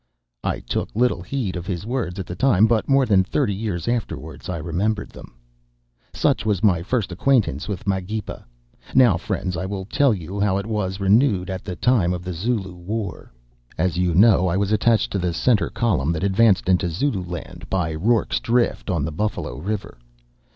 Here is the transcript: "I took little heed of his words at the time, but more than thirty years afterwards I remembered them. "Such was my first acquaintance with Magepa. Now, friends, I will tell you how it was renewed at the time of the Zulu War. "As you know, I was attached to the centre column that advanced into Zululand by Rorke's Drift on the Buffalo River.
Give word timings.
"I 0.43 0.61
took 0.61 0.89
little 0.95 1.21
heed 1.21 1.55
of 1.55 1.67
his 1.67 1.85
words 1.85 2.17
at 2.17 2.25
the 2.25 2.35
time, 2.35 2.65
but 2.65 2.89
more 2.89 3.05
than 3.05 3.23
thirty 3.23 3.53
years 3.53 3.87
afterwards 3.87 4.49
I 4.49 4.57
remembered 4.57 5.11
them. 5.11 5.35
"Such 6.11 6.43
was 6.43 6.63
my 6.63 6.81
first 6.81 7.11
acquaintance 7.11 7.67
with 7.67 7.85
Magepa. 7.85 8.43
Now, 8.95 9.15
friends, 9.17 9.55
I 9.55 9.67
will 9.67 9.85
tell 9.85 10.11
you 10.11 10.39
how 10.39 10.57
it 10.57 10.65
was 10.65 10.99
renewed 10.99 11.51
at 11.51 11.63
the 11.63 11.75
time 11.75 12.13
of 12.13 12.23
the 12.23 12.33
Zulu 12.33 12.73
War. 12.73 13.31
"As 13.77 13.99
you 13.99 14.15
know, 14.15 14.47
I 14.47 14.57
was 14.57 14.71
attached 14.71 15.11
to 15.11 15.19
the 15.19 15.35
centre 15.35 15.69
column 15.69 16.11
that 16.13 16.23
advanced 16.23 16.67
into 16.67 16.89
Zululand 16.89 17.69
by 17.69 17.93
Rorke's 17.93 18.39
Drift 18.39 18.89
on 18.89 19.05
the 19.05 19.11
Buffalo 19.11 19.59
River. 19.59 19.99